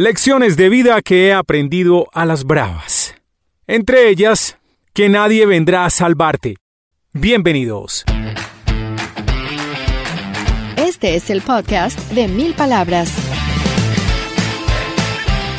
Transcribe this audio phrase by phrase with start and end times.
[0.00, 3.16] Lecciones de vida que he aprendido a las bravas.
[3.66, 4.56] Entre ellas,
[4.94, 6.54] que nadie vendrá a salvarte.
[7.12, 8.04] Bienvenidos.
[10.76, 13.12] Este es el podcast de Mil Palabras.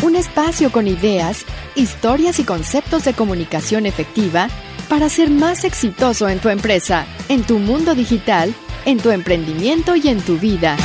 [0.04, 1.44] Un espacio con ideas,
[1.76, 4.48] historias y conceptos de comunicación efectiva
[4.88, 10.08] para ser más exitoso en tu empresa, en tu mundo digital, en tu emprendimiento y
[10.08, 10.78] en tu vida.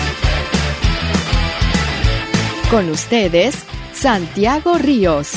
[2.70, 3.56] Con ustedes,
[3.92, 5.32] Santiago Ríos.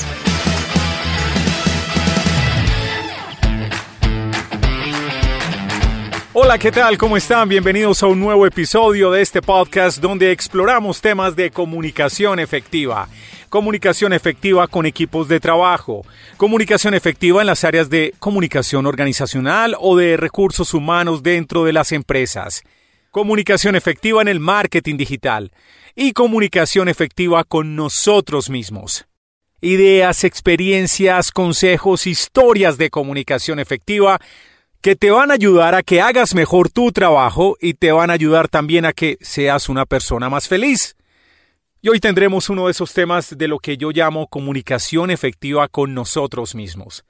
[6.33, 6.97] Hola, ¿qué tal?
[6.97, 7.49] ¿Cómo están?
[7.49, 13.07] Bienvenidos a un nuevo episodio de este podcast donde exploramos temas de comunicación efectiva.
[13.49, 16.05] Comunicación efectiva con equipos de trabajo.
[16.37, 21.91] Comunicación efectiva en las áreas de comunicación organizacional o de recursos humanos dentro de las
[21.91, 22.63] empresas.
[23.11, 25.51] Comunicación efectiva en el marketing digital.
[25.99, 29.07] Y comunicación efectiva con nosotros mismos.
[29.61, 34.19] Ideas, experiencias, consejos, historias de comunicación efectiva
[34.79, 38.13] que te van a ayudar a que hagas mejor tu trabajo y te van a
[38.13, 40.95] ayudar también a que seas una persona más feliz.
[41.81, 45.95] Y hoy tendremos uno de esos temas de lo que yo llamo comunicación efectiva con
[45.95, 47.05] nosotros mismos.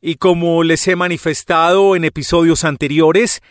[0.00, 3.42] Y como les he manifestado en episodios anteriores,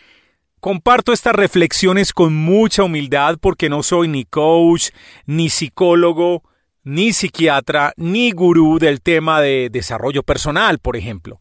[0.64, 4.92] comparto estas reflexiones con mucha humildad porque no soy ni coach,
[5.26, 6.42] ni psicólogo,
[6.82, 11.38] ni psiquiatra, ni gurú del tema de desarrollo personal, por ejemplo.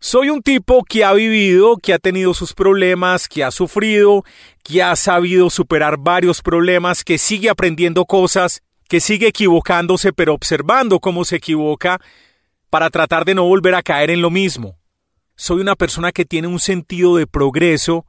[0.00, 4.24] Soy un tipo que ha vivido, que ha tenido sus problemas, que ha sufrido,
[4.64, 10.98] que ha sabido superar varios problemas, que sigue aprendiendo cosas, que sigue equivocándose pero observando
[10.98, 12.00] cómo se equivoca
[12.70, 14.80] para tratar de no volver a caer en lo mismo.
[15.36, 18.04] Soy una persona que tiene un sentido de progreso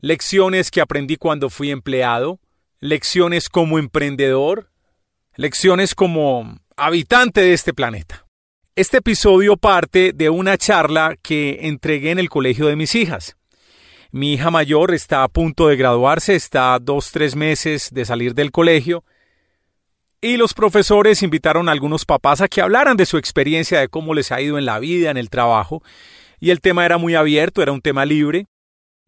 [0.00, 2.40] Lecciones que aprendí cuando fui empleado.
[2.80, 4.70] Lecciones como emprendedor.
[5.36, 8.26] Lecciones como habitante de este planeta.
[8.74, 13.36] Este episodio parte de una charla que entregué en el colegio de mis hijas.
[14.10, 18.34] Mi hija mayor está a punto de graduarse, está a dos, tres meses de salir
[18.34, 19.04] del colegio
[20.20, 24.12] y los profesores invitaron a algunos papás a que hablaran de su experiencia, de cómo
[24.12, 25.84] les ha ido en la vida, en el trabajo,
[26.40, 28.46] y el tema era muy abierto, era un tema libre.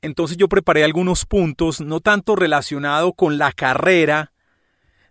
[0.00, 4.30] Entonces yo preparé algunos puntos, no tanto relacionado con la carrera,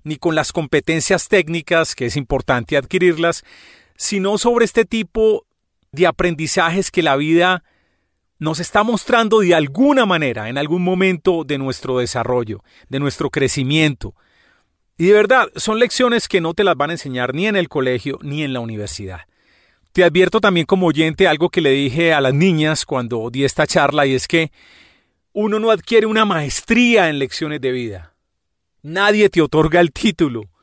[0.04, 3.44] ni con las competencias técnicas, que es importante adquirirlas,
[3.96, 5.46] sino sobre este tipo
[5.92, 7.64] de aprendizajes que la vida
[8.40, 14.16] nos está mostrando de alguna manera en algún momento de nuestro desarrollo, de nuestro crecimiento.
[14.98, 17.70] Y de verdad, son lecciones que no te las van a enseñar ni en el
[17.70, 19.22] colegio ni en la universidad.
[19.94, 23.68] Te advierto también como oyente algo que le dije a las niñas cuando di esta
[23.68, 24.52] charla y es que
[25.34, 28.13] uno no adquiere una maestría en lecciones de vida.
[28.84, 30.54] Nadie te otorga el título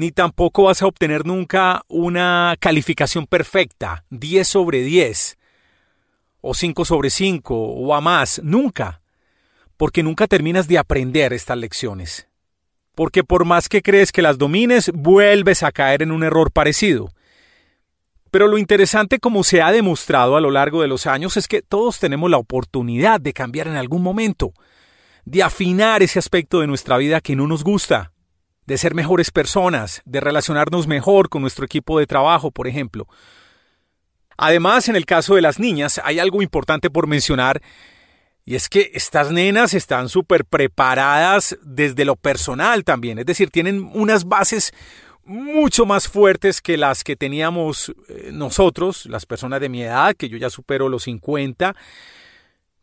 [0.00, 5.36] ni tampoco vas a obtener nunca una calificación perfecta, 10 sobre 10,
[6.40, 9.02] o 5 sobre 5, o a más, nunca,
[9.76, 12.28] porque nunca terminas de aprender estas lecciones.
[12.94, 17.10] Porque por más que crees que las domines, vuelves a caer en un error parecido.
[18.30, 21.60] Pero lo interesante como se ha demostrado a lo largo de los años es que
[21.60, 24.54] todos tenemos la oportunidad de cambiar en algún momento,
[25.30, 28.10] de afinar ese aspecto de nuestra vida que no nos gusta,
[28.66, 33.06] de ser mejores personas, de relacionarnos mejor con nuestro equipo de trabajo, por ejemplo.
[34.36, 37.62] Además, en el caso de las niñas, hay algo importante por mencionar,
[38.44, 43.88] y es que estas nenas están súper preparadas desde lo personal también, es decir, tienen
[43.94, 44.72] unas bases
[45.24, 50.28] mucho más fuertes que las que teníamos eh, nosotros, las personas de mi edad, que
[50.28, 51.76] yo ya supero los 50.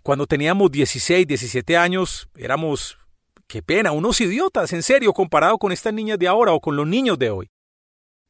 [0.07, 2.98] Cuando teníamos 16, 17 años, éramos
[3.45, 6.88] Qué pena, unos idiotas, en serio, comparado con estas niñas de ahora o con los
[6.88, 7.51] niños de hoy.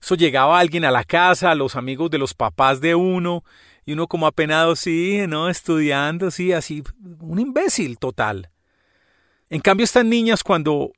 [0.02, 3.44] Eso llegaba alguien a la casa, los amigos de los papás de uno,
[3.86, 5.50] y uno como apenado, sí, ¿no?
[5.50, 6.82] Estudiando, sí, así,
[7.20, 8.50] un imbécil total.
[9.48, 10.94] En cambio, estas niñas cuando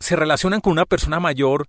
[0.00, 1.68] se relacionan con una persona mayor,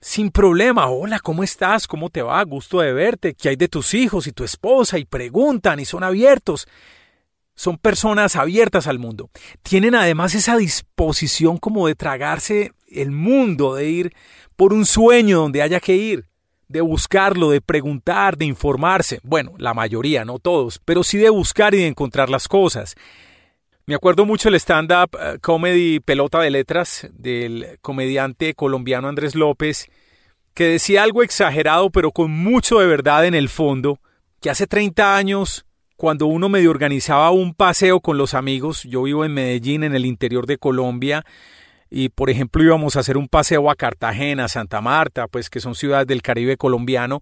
[0.00, 1.88] sin problema, hola, ¿cómo estás?
[1.88, 2.40] ¿Cómo te va?
[2.44, 3.34] Gusto de verte.
[3.34, 5.00] ¿Qué hay de tus hijos y tu esposa?
[5.00, 6.68] Y preguntan y son abiertos.
[7.54, 9.30] Son personas abiertas al mundo.
[9.62, 14.12] Tienen además esa disposición como de tragarse el mundo, de ir
[14.56, 16.26] por un sueño donde haya que ir,
[16.68, 19.20] de buscarlo, de preguntar, de informarse.
[19.22, 22.94] Bueno, la mayoría, no todos, pero sí de buscar y de encontrar las cosas.
[23.84, 29.88] Me acuerdo mucho el stand-up eh, comedy pelota de letras del comediante colombiano Andrés López,
[30.54, 33.98] que decía algo exagerado pero con mucho de verdad en el fondo,
[34.40, 35.66] que hace 30 años
[36.02, 40.04] cuando uno medio organizaba un paseo con los amigos, yo vivo en Medellín, en el
[40.04, 41.24] interior de Colombia,
[41.90, 45.76] y por ejemplo íbamos a hacer un paseo a Cartagena, Santa Marta, pues que son
[45.76, 47.20] ciudades del Caribe colombiano,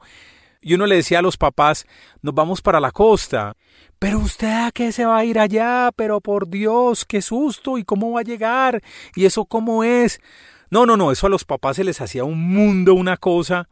[0.62, 1.84] y uno le decía a los papás,
[2.22, 3.54] nos vamos para la costa.
[3.98, 7.84] Pero usted a qué se va a ir allá, pero por Dios, qué susto, y
[7.84, 8.80] cómo va a llegar,
[9.14, 10.22] y eso cómo es.
[10.70, 13.68] No, no, no, eso a los papás se les hacía un mundo, una cosa.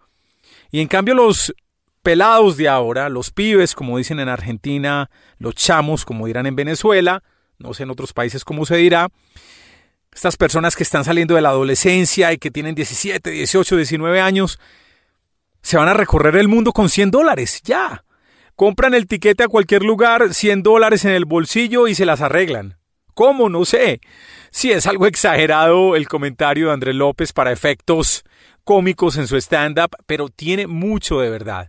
[0.71, 1.55] Y en cambio los
[2.09, 7.23] pelados de ahora, los pibes, como dicen en Argentina, los chamos, como dirán en Venezuela,
[7.59, 9.11] no sé en otros países cómo se dirá,
[10.11, 14.59] estas personas que están saliendo de la adolescencia y que tienen 17, 18, 19 años,
[15.61, 18.07] se van a recorrer el mundo con 100 dólares, ya.
[18.57, 22.79] Compran el tiquete a cualquier lugar, 100 dólares en el bolsillo y se las arreglan.
[23.13, 23.51] ¿Cómo?
[23.51, 24.01] No sé.
[24.51, 28.25] Si es algo exagerado el comentario de Andrés López para efectos
[28.65, 31.69] cómicos en su stand-up, pero tiene mucho de verdad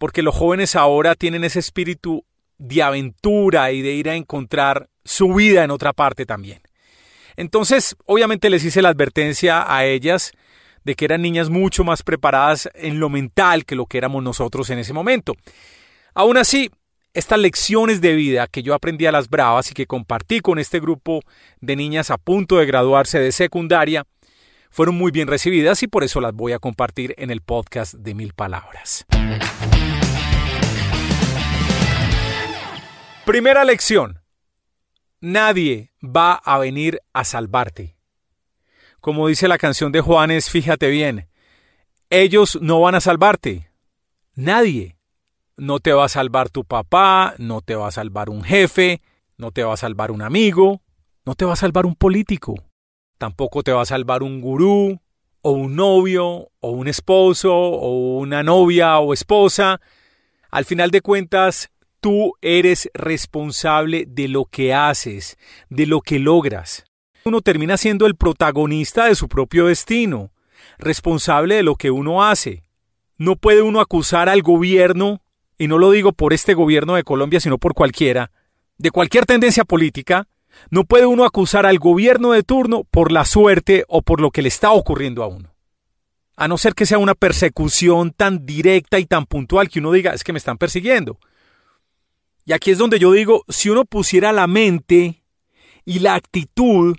[0.00, 2.24] porque los jóvenes ahora tienen ese espíritu
[2.56, 6.62] de aventura y de ir a encontrar su vida en otra parte también.
[7.36, 10.32] Entonces, obviamente les hice la advertencia a ellas
[10.84, 14.70] de que eran niñas mucho más preparadas en lo mental que lo que éramos nosotros
[14.70, 15.34] en ese momento.
[16.14, 16.70] Aún así,
[17.12, 20.80] estas lecciones de vida que yo aprendí a las bravas y que compartí con este
[20.80, 21.20] grupo
[21.60, 24.06] de niñas a punto de graduarse de secundaria,
[24.70, 28.14] fueron muy bien recibidas y por eso las voy a compartir en el podcast de
[28.14, 29.04] Mil Palabras.
[33.30, 34.24] Primera lección.
[35.20, 37.96] Nadie va a venir a salvarte.
[39.00, 41.28] Como dice la canción de Juanes, fíjate bien,
[42.10, 43.70] ellos no van a salvarte.
[44.34, 44.96] Nadie.
[45.56, 49.00] No te va a salvar tu papá, no te va a salvar un jefe,
[49.36, 50.82] no te va a salvar un amigo,
[51.24, 52.56] no te va a salvar un político,
[53.16, 55.00] tampoco te va a salvar un gurú,
[55.40, 59.80] o un novio, o un esposo, o una novia o esposa.
[60.50, 65.36] Al final de cuentas, Tú eres responsable de lo que haces,
[65.68, 66.84] de lo que logras.
[67.24, 70.32] Uno termina siendo el protagonista de su propio destino,
[70.78, 72.64] responsable de lo que uno hace,
[73.18, 75.20] no puede uno acusar al gobierno,
[75.58, 78.30] y no lo digo por este gobierno de Colombia, sino por cualquiera,
[78.78, 80.26] de cualquier tendencia política,
[80.70, 84.40] no puede uno acusar al gobierno de turno por la suerte o por lo que
[84.40, 85.54] le está ocurriendo a uno.
[86.34, 90.14] A no ser que sea una persecución tan directa y tan puntual que uno diga,
[90.14, 91.18] es que me están persiguiendo.
[92.50, 95.22] Y aquí es donde yo digo, si uno pusiera la mente
[95.84, 96.96] y la actitud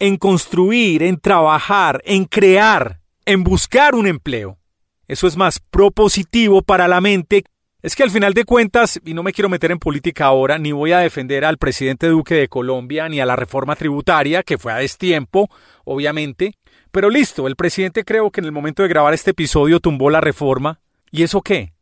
[0.00, 4.58] en construir, en trabajar, en crear, en buscar un empleo,
[5.06, 7.44] eso es más propositivo para la mente
[7.82, 10.72] es que al final de cuentas, y no me quiero meter en política ahora, ni
[10.72, 14.72] voy a defender al presidente Duque de Colombia, ni a la reforma tributaria, que fue
[14.72, 15.48] a destiempo,
[15.84, 16.54] obviamente,
[16.90, 20.20] pero listo, el presidente creo que en el momento de grabar este episodio tumbó la
[20.20, 20.80] reforma.
[21.12, 21.74] ¿Y eso qué?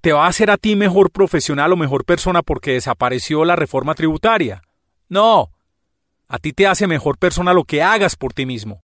[0.00, 3.94] ¿Te va a hacer a ti mejor profesional o mejor persona porque desapareció la reforma
[3.94, 4.62] tributaria?
[5.08, 5.50] No.
[6.28, 8.82] A ti te hace mejor persona lo que hagas por ti mismo.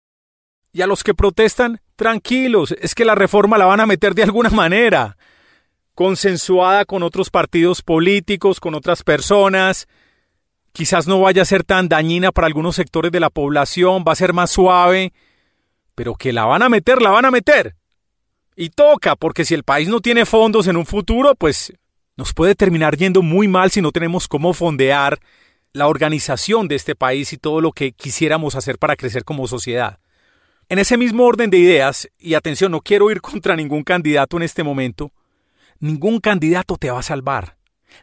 [0.72, 4.22] Y a los que protestan, tranquilos, es que la reforma la van a meter de
[4.22, 5.16] alguna manera
[5.98, 9.88] consensuada con otros partidos políticos, con otras personas.
[10.72, 14.14] Quizás no vaya a ser tan dañina para algunos sectores de la población, va a
[14.14, 15.12] ser más suave,
[15.96, 17.74] pero que la van a meter, la van a meter.
[18.60, 21.72] Y toca, porque si el país no tiene fondos en un futuro, pues
[22.16, 25.20] nos puede terminar yendo muy mal si no tenemos cómo fondear
[25.72, 30.00] la organización de este país y todo lo que quisiéramos hacer para crecer como sociedad.
[30.68, 34.42] En ese mismo orden de ideas, y atención, no quiero ir contra ningún candidato en
[34.42, 35.12] este momento,
[35.78, 37.58] ningún candidato te va a salvar.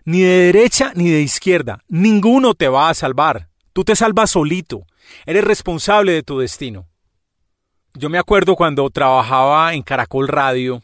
[0.06, 1.80] Ni de derecha ni de izquierda.
[1.90, 3.50] Ninguno te va a salvar.
[3.74, 4.86] Tú te salvas solito.
[5.26, 6.88] Eres responsable de tu destino.
[7.98, 10.84] Yo me acuerdo cuando trabajaba en Caracol Radio.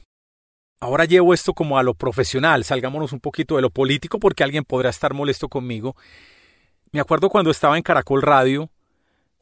[0.80, 2.63] Ahora llevo esto como a lo profesional.
[2.63, 5.98] Salgámonos un poquito de lo político porque alguien podrá estar molesto conmigo.
[6.94, 8.70] Me acuerdo cuando estaba en Caracol Radio.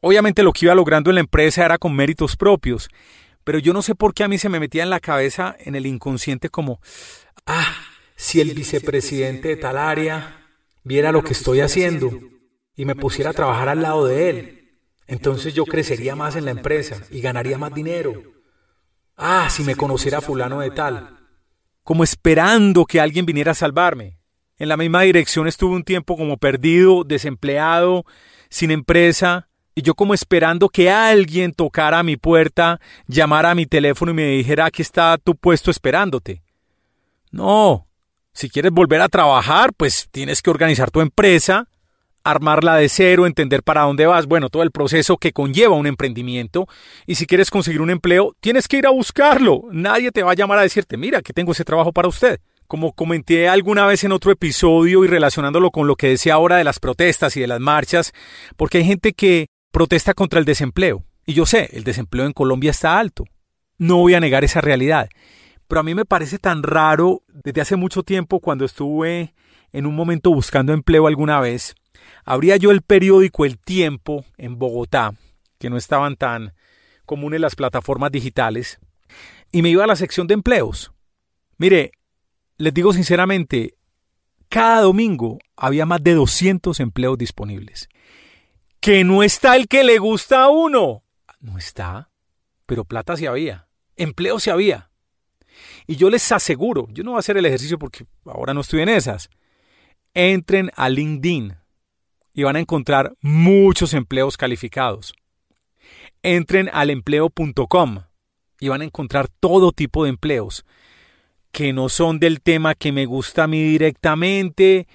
[0.00, 2.88] Obviamente lo que iba logrando en la empresa era con méritos propios.
[3.44, 5.76] Pero yo no sé por qué a mí se me metía en la cabeza, en
[5.76, 6.80] el inconsciente, como,
[7.46, 7.76] ah,
[8.16, 10.44] si el vicepresidente de tal área
[10.82, 12.18] viera lo que estoy haciendo
[12.74, 14.59] y me pusiera a trabajar al lado de él,
[15.10, 18.14] entonces yo crecería más en la empresa y ganaría más dinero.
[19.16, 21.18] Ah, si me conociera fulano de tal.
[21.82, 24.18] Como esperando que alguien viniera a salvarme.
[24.56, 28.04] En la misma dirección estuve un tiempo como perdido, desempleado,
[28.50, 33.66] sin empresa, y yo como esperando que alguien tocara a mi puerta, llamara a mi
[33.66, 36.42] teléfono y me dijera aquí está tu puesto esperándote.
[37.32, 37.88] No,
[38.32, 41.66] si quieres volver a trabajar, pues tienes que organizar tu empresa,
[42.24, 46.66] armarla de cero, entender para dónde vas, bueno, todo el proceso que conlleva un emprendimiento.
[47.06, 49.64] Y si quieres conseguir un empleo, tienes que ir a buscarlo.
[49.72, 52.40] Nadie te va a llamar a decirte, mira, que tengo ese trabajo para usted.
[52.66, 56.64] Como comenté alguna vez en otro episodio y relacionándolo con lo que decía ahora de
[56.64, 58.12] las protestas y de las marchas,
[58.56, 61.04] porque hay gente que protesta contra el desempleo.
[61.26, 63.24] Y yo sé, el desempleo en Colombia está alto.
[63.78, 65.08] No voy a negar esa realidad.
[65.66, 69.34] Pero a mí me parece tan raro, desde hace mucho tiempo, cuando estuve
[69.72, 71.74] en un momento buscando empleo alguna vez,
[72.24, 75.14] abría yo el periódico El Tiempo en Bogotá,
[75.58, 76.54] que no estaban tan
[77.06, 78.78] comunes las plataformas digitales,
[79.52, 80.92] y me iba a la sección de empleos.
[81.58, 81.92] Mire,
[82.56, 83.74] les digo sinceramente,
[84.48, 87.88] cada domingo había más de 200 empleos disponibles.
[88.80, 91.04] Que no está el que le gusta a uno.
[91.40, 92.10] No está,
[92.66, 94.90] pero plata sí había, empleo sí había.
[95.86, 98.80] Y yo les aseguro, yo no voy a hacer el ejercicio porque ahora no estoy
[98.82, 99.30] en esas.
[100.14, 101.56] Entren a LinkedIn
[102.32, 105.12] y van a encontrar muchos empleos calificados.
[106.22, 108.02] Entren al empleo.com
[108.60, 110.64] y van a encontrar todo tipo de empleos
[111.52, 114.86] que no son del tema que me gusta a mí directamente,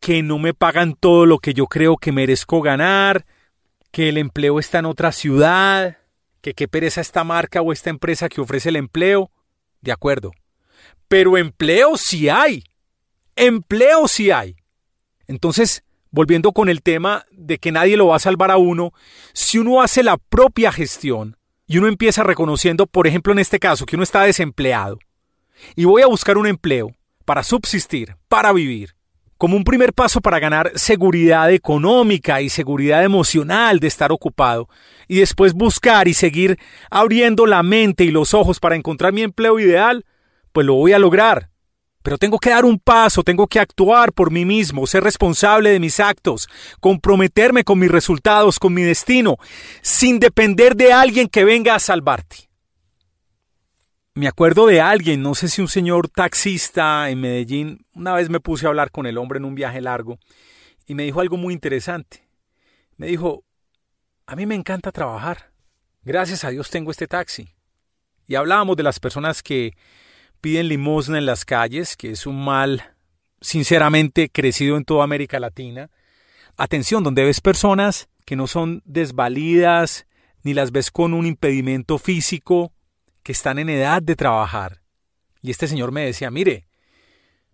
[0.00, 3.26] que no me pagan todo lo que yo creo que merezco ganar,
[3.90, 5.98] que el empleo está en otra ciudad,
[6.40, 9.30] que qué pereza esta marca o esta empresa que ofrece el empleo.
[9.80, 10.32] De acuerdo.
[11.08, 12.64] Pero empleo sí hay.
[13.36, 14.56] Empleo sí hay.
[15.26, 18.92] Entonces, volviendo con el tema de que nadie lo va a salvar a uno,
[19.32, 21.36] si uno hace la propia gestión
[21.66, 24.98] y uno empieza reconociendo, por ejemplo, en este caso, que uno está desempleado
[25.76, 28.94] y voy a buscar un empleo para subsistir, para vivir,
[29.36, 34.68] como un primer paso para ganar seguridad económica y seguridad emocional de estar ocupado,
[35.06, 36.58] y después buscar y seguir
[36.90, 40.04] abriendo la mente y los ojos para encontrar mi empleo ideal,
[40.52, 41.50] pues lo voy a lograr.
[42.08, 45.78] Pero tengo que dar un paso, tengo que actuar por mí mismo, ser responsable de
[45.78, 46.48] mis actos,
[46.80, 49.36] comprometerme con mis resultados, con mi destino,
[49.82, 52.48] sin depender de alguien que venga a salvarte.
[54.14, 58.40] Me acuerdo de alguien, no sé si un señor taxista en Medellín, una vez me
[58.40, 60.18] puse a hablar con el hombre en un viaje largo
[60.86, 62.26] y me dijo algo muy interesante.
[62.96, 63.44] Me dijo,
[64.24, 65.52] a mí me encanta trabajar.
[66.04, 67.50] Gracias a Dios tengo este taxi.
[68.26, 69.74] Y hablábamos de las personas que
[70.40, 72.94] piden limosna en las calles, que es un mal
[73.40, 75.90] sinceramente crecido en toda América Latina.
[76.56, 80.06] Atención, donde ves personas que no son desvalidas,
[80.42, 82.72] ni las ves con un impedimento físico,
[83.22, 84.80] que están en edad de trabajar.
[85.42, 86.66] Y este señor me decía, mire,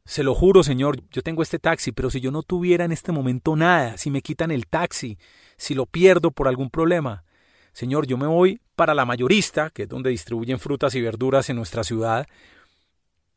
[0.05, 3.11] se lo juro, señor, yo tengo este taxi, pero si yo no tuviera en este
[3.13, 5.19] momento nada, si me quitan el taxi,
[5.57, 7.25] si lo pierdo por algún problema,
[7.73, 11.57] señor, yo me voy para la mayorista, que es donde distribuyen frutas y verduras en
[11.57, 12.27] nuestra ciudad,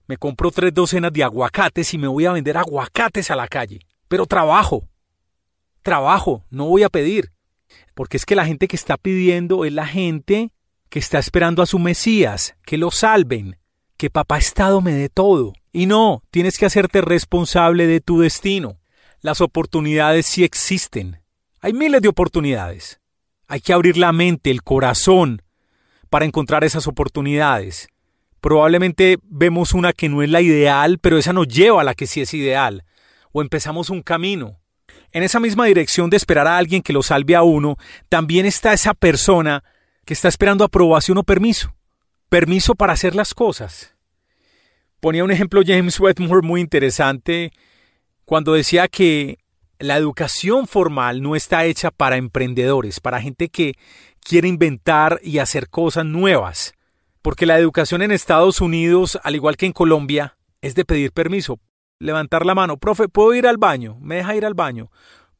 [0.07, 3.79] me compro tres docenas de aguacates y me voy a vender aguacates a la calle.
[4.07, 4.87] Pero trabajo.
[5.81, 7.33] Trabajo, no voy a pedir.
[7.93, 10.51] Porque es que la gente que está pidiendo es la gente
[10.89, 13.57] que está esperando a su Mesías, que lo salven,
[13.97, 15.53] que papá Estado me dé todo.
[15.73, 18.79] Y no, tienes que hacerte responsable de tu destino.
[19.19, 21.21] Las oportunidades sí existen.
[21.59, 23.01] Hay miles de oportunidades.
[23.47, 25.41] Hay que abrir la mente, el corazón,
[26.09, 27.89] para encontrar esas oportunidades.
[28.41, 32.07] Probablemente vemos una que no es la ideal, pero esa nos lleva a la que
[32.07, 32.83] sí es ideal.
[33.31, 34.59] O empezamos un camino.
[35.11, 37.77] En esa misma dirección de esperar a alguien que lo salve a uno,
[38.09, 39.63] también está esa persona
[40.05, 41.73] que está esperando aprobación o permiso.
[42.29, 43.95] Permiso para hacer las cosas.
[44.99, 47.51] Ponía un ejemplo James Wetmore muy interesante
[48.25, 49.37] cuando decía que
[49.79, 53.73] la educación formal no está hecha para emprendedores, para gente que
[54.19, 56.73] quiere inventar y hacer cosas nuevas.
[57.21, 61.59] Porque la educación en Estados Unidos, al igual que en Colombia, es de pedir permiso.
[61.99, 62.77] Levantar la mano.
[62.77, 63.97] Profe, ¿puedo ir al baño?
[63.99, 64.91] ¿Me deja ir al baño?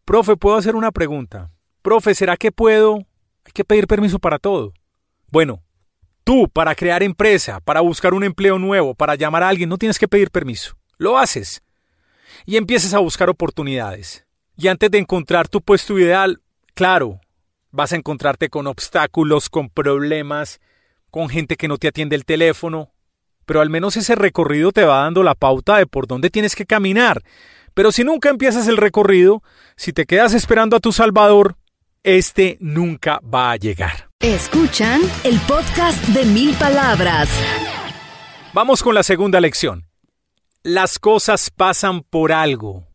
[0.05, 1.51] Profe, ¿puedo hacer una pregunta?
[1.81, 3.05] Profe, ¿será que puedo?
[3.45, 4.73] Hay que pedir permiso para todo.
[5.31, 5.63] Bueno,
[6.23, 9.99] tú para crear empresa, para buscar un empleo nuevo, para llamar a alguien, no tienes
[9.99, 10.77] que pedir permiso.
[10.97, 11.61] Lo haces.
[12.45, 14.25] Y empiezas a buscar oportunidades.
[14.57, 16.41] Y antes de encontrar tu puesto ideal,
[16.73, 17.21] claro,
[17.71, 20.59] vas a encontrarte con obstáculos, con problemas,
[21.17, 22.91] con gente que no te atiende el teléfono,
[23.47, 26.67] pero al menos ese recorrido te va dando la pauta de por dónde tienes que
[26.67, 27.23] caminar.
[27.73, 29.41] Pero si nunca empiezas el recorrido,
[29.75, 31.57] si te quedas esperando a tu Salvador,
[32.03, 34.11] este nunca va a llegar.
[34.19, 37.29] Escuchan el podcast de mil palabras.
[38.53, 39.87] Vamos con la segunda lección.
[40.61, 42.85] Las cosas pasan por algo,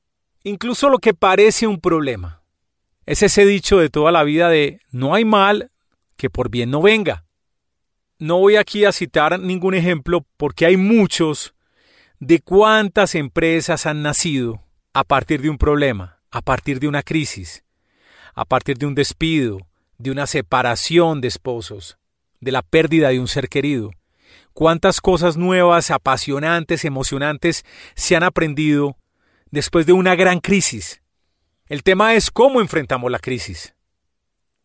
[0.45, 2.45] incluso lo que parece un problema.
[3.05, 5.73] Es ese dicho de toda la vida de no hay mal
[6.17, 7.25] que por bien no venga.
[8.23, 11.57] No voy aquí a citar ningún ejemplo porque hay muchos
[12.21, 17.65] de cuántas empresas han nacido a partir de un problema, a partir de una crisis,
[18.33, 19.59] a partir de un despido,
[19.99, 21.99] de una separación de esposos,
[22.39, 23.91] de la pérdida de un ser querido.
[24.53, 27.65] Cuántas cosas nuevas, apasionantes, emocionantes
[27.97, 28.97] se han aprendido
[29.51, 31.03] después de una gran crisis.
[31.67, 33.75] El tema es cómo enfrentamos la crisis.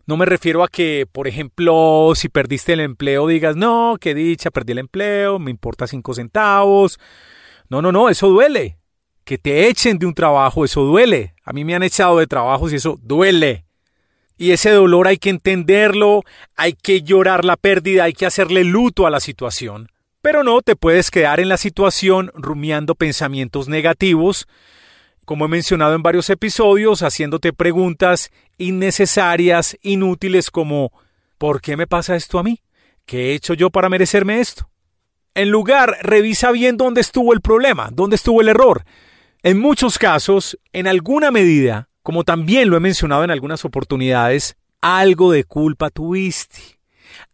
[0.08, 4.52] No me refiero a que, por ejemplo, si perdiste el empleo digas, no, qué dicha,
[4.52, 6.98] perdí el empleo, me importa cinco centavos.
[7.68, 8.80] No, no, no, eso duele.
[9.26, 11.36] Que te echen de un trabajo, eso duele.
[11.44, 13.66] A mí me han echado de trabajos y eso duele.
[14.38, 16.24] Y ese dolor hay que entenderlo,
[16.56, 19.90] hay que llorar la pérdida, hay que hacerle luto a la situación.
[20.22, 24.48] Pero no te puedes quedar en la situación rumiando pensamientos negativos
[25.28, 30.94] como he mencionado en varios episodios, haciéndote preguntas innecesarias, inútiles como
[31.38, 32.62] ¿por qué me pasa esto a mí?
[33.06, 34.70] ¿Qué he hecho yo para merecerme esto?
[35.36, 38.86] En lugar, revisa bien dónde estuvo el problema, dónde estuvo el error.
[39.44, 45.34] En muchos casos, en alguna medida, como también lo he mencionado en algunas oportunidades, algo
[45.34, 46.80] de culpa tuviste,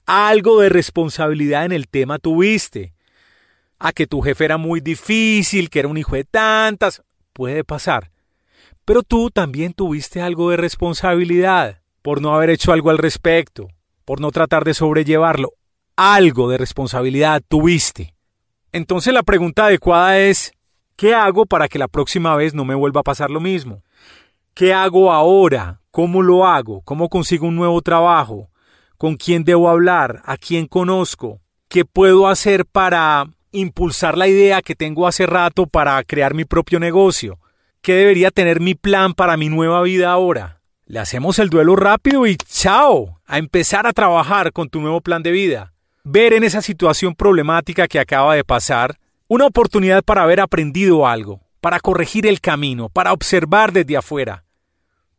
[0.08, 2.96] algo de responsabilidad en el tema tuviste.
[3.78, 7.04] A que tu jefe era muy difícil, que era un hijo de tantas,
[7.34, 8.12] puede pasar.
[8.86, 13.70] Pero tú también tuviste algo de responsabilidad por no haber hecho algo al respecto,
[14.06, 15.54] por no tratar de sobrellevarlo.
[15.96, 18.14] Algo de responsabilidad tuviste.
[18.72, 20.54] Entonces la pregunta adecuada es,
[20.96, 23.84] ¿qué hago para que la próxima vez no me vuelva a pasar lo mismo?
[24.54, 25.82] ¿Qué hago ahora?
[25.92, 26.82] ¿Cómo lo hago?
[26.82, 28.50] ¿Cómo consigo un nuevo trabajo?
[28.98, 30.22] ¿Con quién debo hablar?
[30.26, 31.40] ¿A quién conozco?
[31.70, 36.80] ¿Qué puedo hacer para impulsar la idea que tengo hace rato para crear mi propio
[36.80, 37.40] negocio?
[37.82, 40.62] ¿Qué debería tener mi plan para mi nueva vida ahora?
[40.86, 45.24] Le hacemos el duelo rápido y chao, a empezar a trabajar con tu nuevo plan
[45.24, 45.74] de vida.
[46.04, 51.42] Ver en esa situación problemática que acaba de pasar una oportunidad para haber aprendido algo,
[51.62, 54.44] para corregir el camino, para observar desde afuera.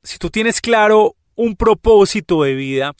[0.02, 2.92] Si tú tienes claro un propósito de vida,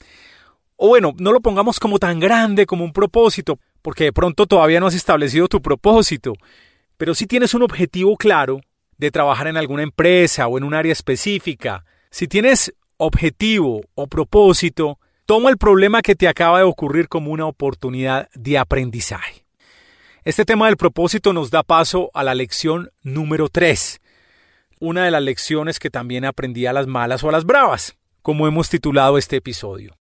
[0.75, 4.79] o bueno, no lo pongamos como tan grande como un propósito, porque de pronto todavía
[4.79, 6.33] no has establecido tu propósito,
[6.97, 8.61] pero si tienes un objetivo claro
[8.97, 14.97] de trabajar en alguna empresa o en un área específica, si tienes objetivo o propósito,
[15.27, 19.45] toma el problema que te acaba de ocurrir como una oportunidad de aprendizaje.
[20.23, 24.01] Este tema del propósito nos da paso a la lección número 3,
[24.79, 28.47] una de las lecciones que también aprendí a las malas o a las bravas, como
[28.47, 29.95] hemos titulado este episodio.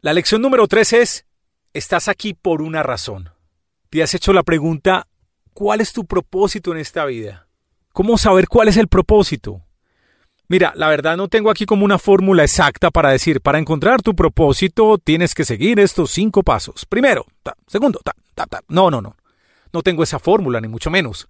[0.00, 1.26] La lección número 3 es,
[1.72, 3.30] estás aquí por una razón.
[3.90, 5.06] ¿Te has hecho la pregunta,
[5.52, 7.46] ¿cuál es tu propósito en esta vida?
[7.92, 9.62] ¿Cómo saber cuál es el propósito?
[10.48, 14.16] Mira, la verdad no tengo aquí como una fórmula exacta para decir, para encontrar tu
[14.16, 16.86] propósito tienes que seguir estos cinco pasos.
[16.86, 17.24] Primero,
[17.66, 18.00] segundo.
[18.68, 19.16] No, no, no.
[19.72, 21.28] No tengo esa fórmula, ni mucho menos.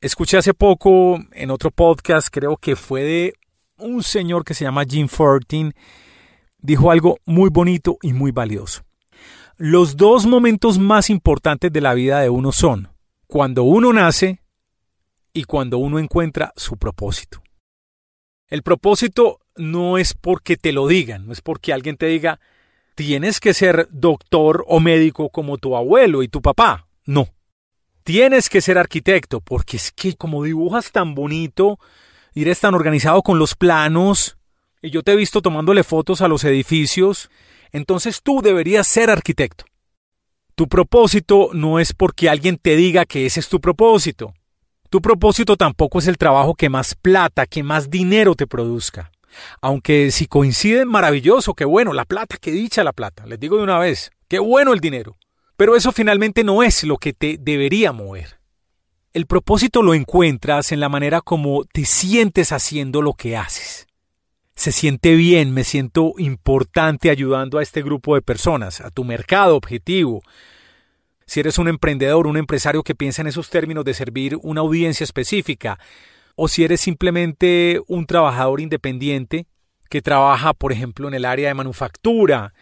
[0.00, 3.34] Escuché hace poco en otro podcast, creo que fue de
[3.78, 5.74] un señor que se llama Jim Fortin,
[6.58, 8.82] dijo algo muy bonito y muy valioso.
[9.56, 12.88] Los dos momentos más importantes de la vida de uno son
[13.26, 14.42] cuando uno nace
[15.32, 17.42] y cuando uno encuentra su propósito.
[18.48, 22.40] El propósito no es porque te lo digan, no es porque alguien te diga,
[22.94, 26.86] tienes que ser doctor o médico como tu abuelo y tu papá.
[27.06, 27.28] No.
[28.04, 31.78] Tienes que ser arquitecto, porque es que como dibujas tan bonito,
[32.34, 34.36] eres tan organizado con los planos,
[34.82, 37.30] y yo te he visto tomándole fotos a los edificios,
[37.72, 39.64] entonces tú deberías ser arquitecto.
[40.54, 44.34] Tu propósito no es porque alguien te diga que ese es tu propósito.
[44.90, 49.10] Tu propósito tampoco es el trabajo que más plata, que más dinero te produzca.
[49.62, 53.24] Aunque si coinciden, maravilloso, qué bueno, la plata, qué dicha la plata.
[53.26, 55.16] Les digo de una vez, qué bueno el dinero.
[55.56, 58.38] Pero eso finalmente no es lo que te debería mover.
[59.12, 63.86] El propósito lo encuentras en la manera como te sientes haciendo lo que haces.
[64.62, 69.56] Se siente bien, me siento importante ayudando a este grupo de personas, a tu mercado
[69.56, 70.22] objetivo,
[71.26, 75.02] si eres un emprendedor, un empresario que piensa en esos términos de servir una audiencia
[75.02, 75.80] específica,
[76.36, 79.46] o si eres simplemente un trabajador independiente
[79.90, 82.54] que trabaja, por ejemplo, en el área de manufactura,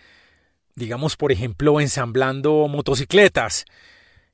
[0.77, 3.67] digamos, por ejemplo, ensamblando motocicletas,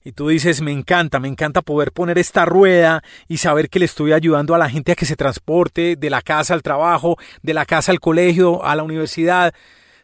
[0.07, 3.87] y tú dices, me encanta, me encanta poder poner esta rueda y saber que le
[3.87, 7.53] estoy ayudando a la gente a que se transporte de la casa al trabajo, de
[7.53, 9.53] la casa al colegio, a la universidad,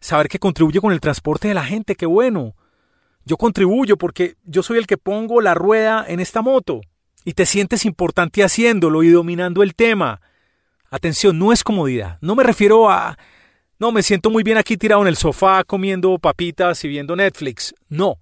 [0.01, 2.57] saber que contribuye con el transporte de la gente, qué bueno.
[3.25, 6.81] Yo contribuyo porque yo soy el que pongo la rueda en esta moto
[7.25, 10.21] y te sientes importante haciéndolo y dominando el tema.
[10.91, 12.19] Atención, no es comodidad.
[12.21, 13.17] No me refiero a...
[13.79, 17.73] No, me siento muy bien aquí tirado en el sofá comiendo papitas y viendo Netflix.
[17.89, 18.19] No,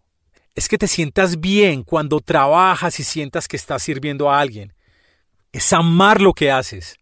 [0.61, 4.75] es que te sientas bien cuando trabajas y sientas que estás sirviendo a alguien.
[5.53, 6.99] Es amar lo que haces.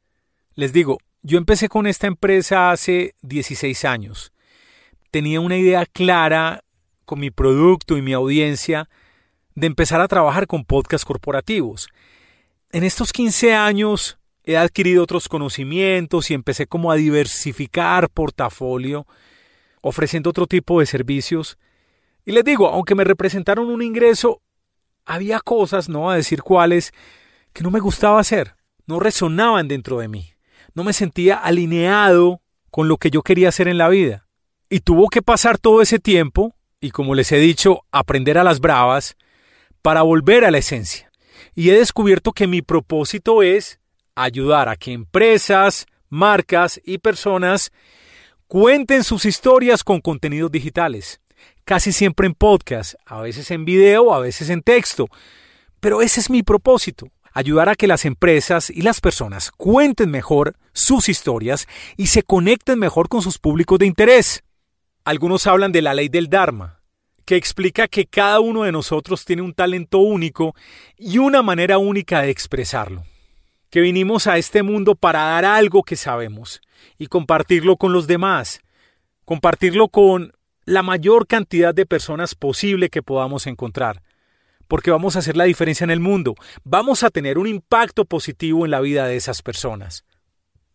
[0.55, 4.33] Les digo, yo empecé con esta empresa hace 16 años.
[5.11, 6.63] Tenía una idea clara
[7.05, 8.89] con mi producto y mi audiencia
[9.57, 11.89] de empezar a trabajar con podcasts corporativos.
[12.71, 19.05] En estos 15 años he adquirido otros conocimientos y empecé como a diversificar portafolio,
[19.81, 21.59] ofreciendo otro tipo de servicios.
[22.29, 24.43] Y les digo, aunque me representaron un ingreso,
[25.07, 26.93] había cosas, no a decir cuáles,
[27.55, 30.35] que no me gustaba hacer, no resonaban dentro de mí,
[30.75, 34.27] no me sentía alineado con lo que yo quería hacer en la vida.
[34.69, 38.61] Y tuvo que pasar todo ese tiempo y como les he dicho, aprender a las
[38.61, 39.17] bravas
[39.81, 41.11] para volver a la esencia.
[41.55, 43.81] Y he descubierto que mi propósito es
[44.17, 47.73] ayudar a que empresas, marcas y personas
[48.49, 51.23] cuenten sus historias con contenidos digitales,
[51.69, 55.07] casi siempre en podcast, a veces en video, a veces en texto.
[55.81, 60.57] Pero ese es mi propósito, ayudar a que las empresas y las personas cuenten mejor
[60.73, 64.45] sus historias y se conecten mejor con sus públicos de interés.
[65.05, 66.81] Algunos hablan de la ley del Dharma,
[67.27, 70.55] que explica que cada uno de nosotros tiene un talento único
[70.97, 73.05] y una manera única de expresarlo.
[73.69, 76.63] Que vinimos a este mundo para dar algo que sabemos
[76.97, 78.63] y compartirlo con los demás,
[79.27, 80.33] compartirlo con
[80.69, 84.03] la mayor cantidad de personas posible que podamos encontrar,
[84.67, 88.67] porque vamos a hacer la diferencia en el mundo, vamos a tener un impacto positivo
[88.67, 90.05] en la vida de esas personas.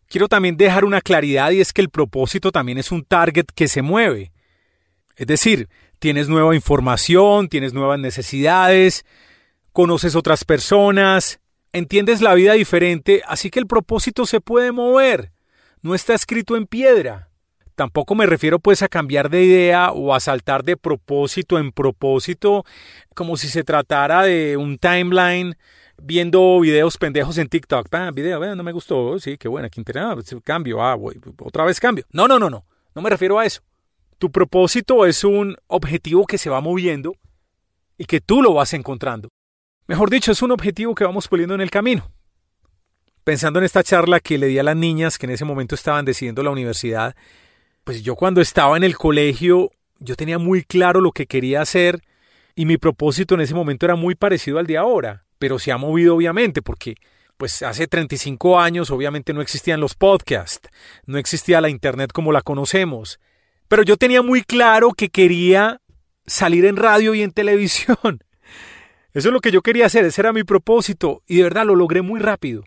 [0.08, 3.68] Quiero también dejar una claridad y es que el propósito también es un target que
[3.68, 4.32] se mueve.
[5.16, 9.06] Es decir, tienes nueva información, tienes nuevas necesidades,
[9.74, 11.40] conoces otras personas,
[11.72, 15.32] entiendes la vida diferente, así que el propósito se puede mover,
[15.84, 17.30] no está escrito en piedra.
[17.76, 22.66] Tampoco me refiero pues a cambiar de idea o a saltar de propósito en propósito
[23.16, 25.56] como si se tratara de un timeline
[26.02, 27.88] viendo videos pendejos en TikTok.
[27.92, 29.20] Ah, video, no me gustó.
[29.20, 30.40] Sí, qué bueno, qué interesante.
[30.44, 32.06] Cambio, ah, voy, otra vez cambio.
[32.12, 32.66] No, no, no, no.
[32.94, 33.62] No me refiero a eso.
[34.20, 37.16] Tu propósito es un objetivo que se va moviendo
[37.98, 39.30] y que tú lo vas encontrando.
[39.88, 42.10] Mejor dicho, es un objetivo que vamos poniendo en el camino.
[43.24, 46.06] Pensando en esta charla que le di a las niñas que en ese momento estaban
[46.06, 47.16] decidiendo la universidad,
[47.84, 52.02] pues yo cuando estaba en el colegio, yo tenía muy claro lo que quería hacer
[52.56, 55.78] y mi propósito en ese momento era muy parecido al de ahora, pero se ha
[55.78, 56.96] movido obviamente porque
[57.38, 60.70] pues hace 35 años obviamente no existían los podcasts,
[61.06, 63.20] no existía la internet como la conocemos,
[63.68, 65.82] pero yo tenía muy claro que quería
[66.26, 67.98] salir en radio y en televisión.
[69.14, 71.76] Eso es lo que yo quería hacer, ese era mi propósito y de verdad lo
[71.76, 72.64] logré muy rápido.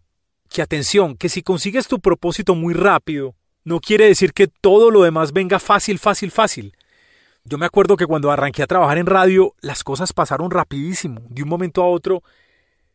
[0.48, 3.34] Que atención, que si consigues tu propósito muy rápido,
[3.66, 6.76] no quiere decir que todo lo demás venga fácil, fácil, fácil.
[7.42, 11.20] Yo me acuerdo que cuando arranqué a trabajar en radio, las cosas pasaron rapidísimo.
[11.28, 12.22] De un momento a otro,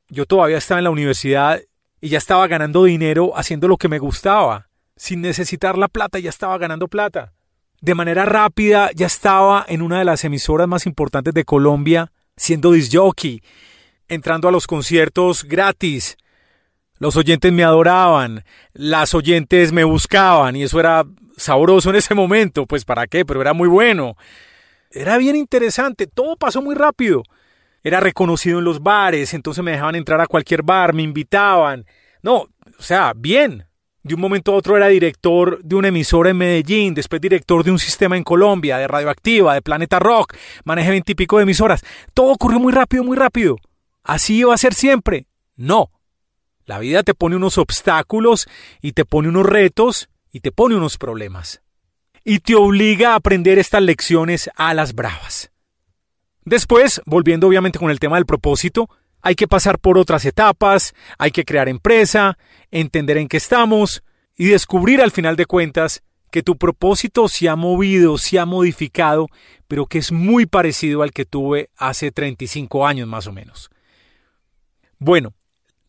[0.07, 1.61] yo todavía estaba en la universidad
[1.99, 4.69] y ya estaba ganando dinero haciendo lo que me gustaba.
[4.95, 7.33] Sin necesitar la plata, ya estaba ganando plata.
[7.81, 12.71] De manera rápida, ya estaba en una de las emisoras más importantes de Colombia siendo
[12.71, 13.43] disjockey,
[14.07, 16.15] entrando a los conciertos gratis.
[17.01, 21.03] Los oyentes me adoraban, las oyentes me buscaban y eso era
[21.35, 24.15] sabroso en ese momento, pues para qué, pero era muy bueno.
[24.91, 27.23] Era bien interesante, todo pasó muy rápido.
[27.81, 31.87] Era reconocido en los bares, entonces me dejaban entrar a cualquier bar, me invitaban.
[32.21, 33.65] No, o sea, bien.
[34.03, 37.71] De un momento a otro era director de una emisora en Medellín, después director de
[37.71, 40.35] un sistema en Colombia, de Radioactiva, de Planeta Rock,
[40.65, 41.83] manejé veintipico de emisoras.
[42.13, 43.55] Todo ocurrió muy rápido, muy rápido.
[44.03, 45.25] ¿Así iba a ser siempre?
[45.55, 45.89] No.
[46.71, 48.47] La vida te pone unos obstáculos
[48.81, 51.61] y te pone unos retos y te pone unos problemas.
[52.23, 55.51] Y te obliga a aprender estas lecciones a las bravas.
[56.45, 58.89] Después, volviendo obviamente con el tema del propósito,
[59.21, 62.37] hay que pasar por otras etapas, hay que crear empresa,
[62.71, 64.01] entender en qué estamos
[64.37, 69.27] y descubrir al final de cuentas que tu propósito se ha movido, se ha modificado,
[69.67, 73.69] pero que es muy parecido al que tuve hace 35 años más o menos.
[74.99, 75.33] Bueno,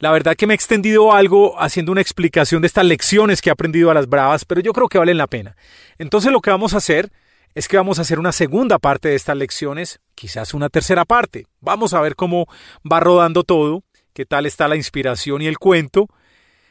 [0.02, 3.52] la verdad que me he extendido algo haciendo una explicación de estas lecciones que he
[3.52, 5.54] aprendido a las bravas, pero yo creo que valen la pena.
[5.96, 7.12] Entonces lo que vamos a hacer
[7.54, 11.46] es que vamos a hacer una segunda parte de estas lecciones, quizás una tercera parte.
[11.60, 12.48] Vamos a ver cómo
[12.84, 16.08] va rodando todo, qué tal está la inspiración y el cuento.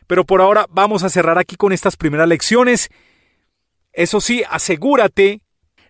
[0.07, 2.89] Pero por ahora vamos a cerrar aquí con estas primeras lecciones.
[3.93, 5.39] Eso sí, asegúrate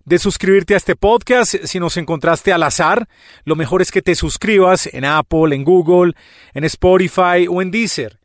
[0.06, 3.08] de suscribirte a este podcast si nos encontraste al azar.
[3.44, 6.14] Lo mejor es que te suscribas en Apple, en Google,
[6.54, 8.20] en Spotify o en Deezer.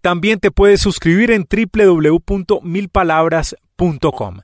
[0.00, 4.40] También te puedes suscribir en www.milpalabras.com.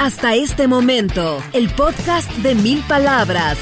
[0.00, 3.58] Hasta este momento, el podcast de mil palabras.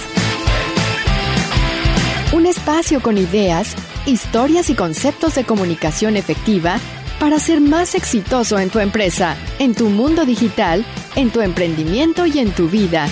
[2.33, 3.77] Un espacio con ideas,
[4.07, 6.81] historias y conceptos de comunicación efectiva
[7.25, 10.85] para ser más exitoso en tu empresa, en tu mundo digital,
[11.17, 13.09] en tu emprendimiento y en tu vida.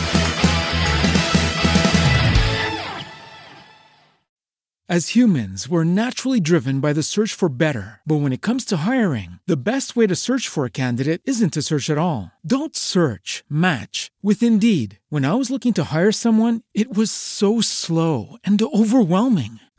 [4.86, 8.02] As humans, we're naturally driven by the search for better.
[8.04, 11.54] But when it comes to hiring, the best way to search for a candidate isn't
[11.54, 12.32] to search at all.
[12.44, 14.98] Don't search, match with Indeed.
[15.08, 19.60] When I was looking to hire someone, it was so slow and overwhelming.